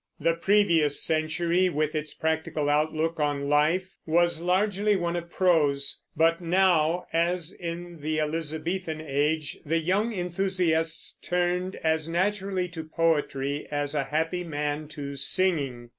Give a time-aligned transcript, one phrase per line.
[0.19, 6.41] The previous century, with its practical outlook on life, was largely one of prose; but
[6.41, 13.93] now, as in the Elizabethan Age, the young enthusiasts turned as naturally to poetry as
[13.93, 15.89] a happy man to singing.